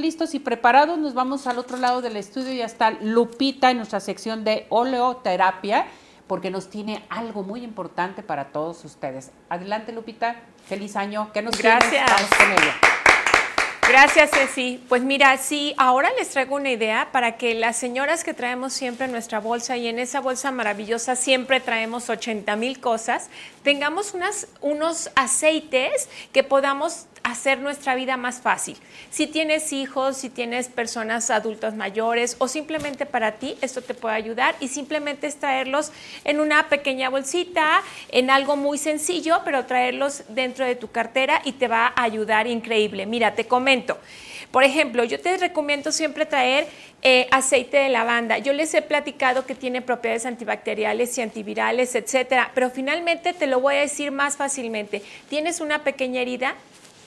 [0.00, 0.98] listos y preparados.
[0.98, 2.52] Nos vamos al otro lado del estudio.
[2.52, 5.86] Ya está Lupita en nuestra sección de oleoterapia,
[6.26, 9.30] porque nos tiene algo muy importante para todos ustedes.
[9.48, 10.36] Adelante, Lupita.
[10.66, 11.30] Feliz año.
[11.32, 12.10] ¿Qué nos Gracias.
[12.10, 12.74] Vamos con ella.
[13.90, 14.80] Gracias, Ceci.
[14.88, 19.06] Pues mira, sí, ahora les traigo una idea para que las señoras que traemos siempre
[19.06, 23.30] en nuestra bolsa y en esa bolsa maravillosa siempre traemos 80 mil cosas,
[23.64, 28.76] tengamos unas, unos aceites que podamos hacer nuestra vida más fácil.
[29.10, 34.14] Si tienes hijos, si tienes personas adultas mayores o simplemente para ti, esto te puede
[34.14, 35.92] ayudar y simplemente es traerlos
[36.24, 41.52] en una pequeña bolsita, en algo muy sencillo, pero traerlos dentro de tu cartera y
[41.52, 43.06] te va a ayudar increíble.
[43.06, 43.98] Mira, te comento.
[44.50, 46.66] Por ejemplo, yo te recomiendo siempre traer
[47.02, 48.38] eh, aceite de lavanda.
[48.38, 53.60] Yo les he platicado que tiene propiedades antibacteriales y antivirales, etcétera, pero finalmente te lo
[53.60, 55.02] voy a decir más fácilmente.
[55.28, 56.56] Tienes una pequeña herida,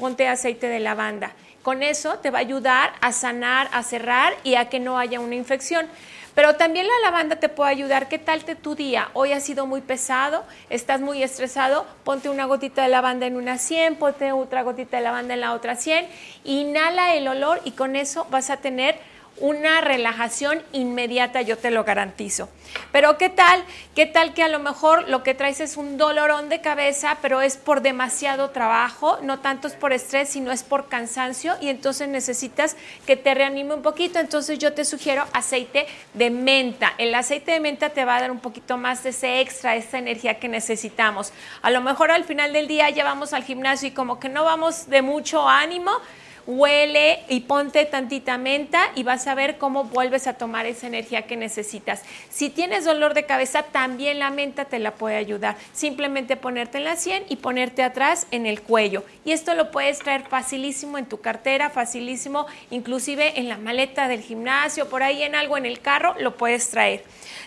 [0.00, 1.32] ponte aceite de lavanda.
[1.62, 5.20] Con eso te va a ayudar a sanar, a cerrar y a que no haya
[5.20, 5.86] una infección.
[6.34, 8.08] Pero también la lavanda te puede ayudar.
[8.08, 9.10] ¿Qué tal te tu día?
[9.12, 13.58] Hoy ha sido muy pesado, estás muy estresado, ponte una gotita de lavanda en una
[13.58, 16.08] 100, ponte otra gotita de lavanda en la otra 100,
[16.44, 18.98] inhala el olor y con eso vas a tener
[19.38, 22.48] una relajación inmediata, yo te lo garantizo.
[22.92, 23.64] Pero ¿qué tal?
[23.94, 27.40] ¿Qué tal que a lo mejor lo que traes es un dolorón de cabeza, pero
[27.40, 32.08] es por demasiado trabajo, no tanto es por estrés, sino es por cansancio y entonces
[32.08, 34.18] necesitas que te reanime un poquito?
[34.18, 36.92] Entonces yo te sugiero aceite de menta.
[36.98, 39.98] El aceite de menta te va a dar un poquito más de ese extra, esa
[39.98, 41.32] energía que necesitamos.
[41.62, 44.44] A lo mejor al final del día ya vamos al gimnasio y como que no
[44.44, 45.92] vamos de mucho ánimo,
[46.46, 51.22] huele y ponte tantita menta y vas a ver cómo vuelves a tomar esa energía
[51.22, 52.02] que necesitas.
[52.28, 55.56] Si tienes dolor de cabeza, también la menta te la puede ayudar.
[55.72, 59.04] Simplemente ponerte en la sien y ponerte atrás en el cuello.
[59.24, 64.22] Y esto lo puedes traer facilísimo en tu cartera, facilísimo, inclusive en la maleta del
[64.22, 67.04] gimnasio, por ahí en algo en el carro, lo puedes traer.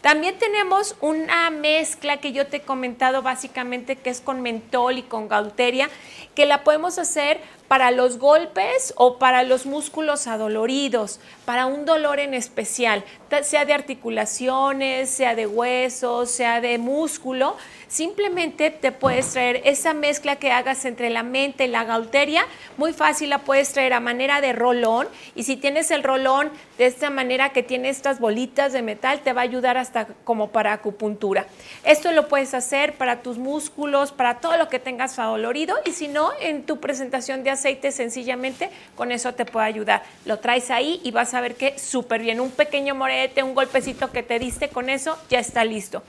[0.00, 5.02] También tenemos una mezcla que yo te he comentado básicamente que es con mentol y
[5.02, 5.90] con gauteria,
[6.34, 12.20] que la podemos hacer para los golpes o para los músculos adoloridos, para un dolor
[12.20, 13.04] en especial,
[13.42, 17.56] sea de articulaciones, sea de huesos, sea de músculo,
[17.88, 22.92] simplemente te puedes traer esa mezcla que hagas entre la mente y la gauteria, muy
[22.92, 27.10] fácil la puedes traer a manera de rolón y si tienes el rolón de esta
[27.10, 31.46] manera que tiene estas bolitas de metal, te va a ayudar hasta como para acupuntura.
[31.84, 36.08] Esto lo puedes hacer para tus músculos, para todo lo que tengas adolorido y si
[36.08, 40.02] no, en tu presentación de aceite sencillamente con eso te puede ayudar.
[40.24, 42.40] Lo traes ahí y vas a ver que súper bien.
[42.40, 46.02] Un pequeño morete, un golpecito que te diste con eso, ya está listo.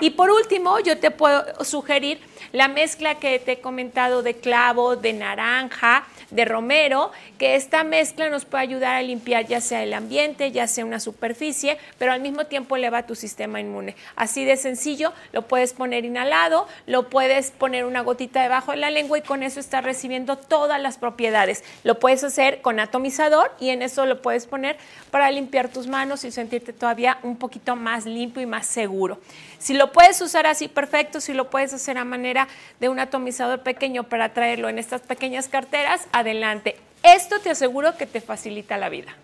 [0.00, 2.20] Y por último, yo te puedo sugerir
[2.52, 8.30] la mezcla que te he comentado de clavo, de naranja, de romero, que esta mezcla
[8.30, 12.20] nos puede ayudar a limpiar ya sea el ambiente, ya sea una superficie, pero al
[12.20, 13.94] mismo tiempo eleva tu sistema inmune.
[14.16, 18.90] Así de sencillo, lo puedes poner inhalado, lo puedes poner una gotita debajo de la
[18.90, 21.64] lengua y con eso estás recibiendo todas propiedades.
[21.84, 24.76] Lo puedes hacer con atomizador y en eso lo puedes poner
[25.10, 29.18] para limpiar tus manos y sentirte todavía un poquito más limpio y más seguro.
[29.58, 31.20] Si lo puedes usar así, perfecto.
[31.20, 32.48] Si lo puedes hacer a manera
[32.80, 36.76] de un atomizador pequeño para traerlo en estas pequeñas carteras, adelante.
[37.02, 39.16] Esto te aseguro que te facilita la vida.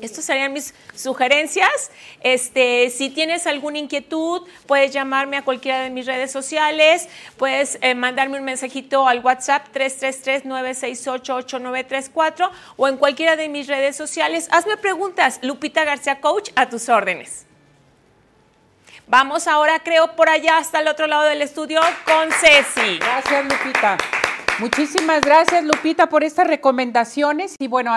[0.00, 1.90] Estas serían mis sugerencias.
[2.20, 7.94] Este, si tienes alguna inquietud, puedes llamarme a cualquiera de mis redes sociales, puedes eh,
[7.94, 14.48] mandarme un mensajito al WhatsApp 333-968-8934 o en cualquiera de mis redes sociales.
[14.50, 17.46] Hazme preguntas, Lupita García Coach, a tus órdenes.
[19.06, 22.98] Vamos ahora, creo, por allá hasta el otro lado del estudio con Ceci.
[22.98, 23.98] Gracias, Lupita.
[24.58, 27.56] Muchísimas gracias, Lupita, por estas recomendaciones.
[27.58, 27.90] Y bueno,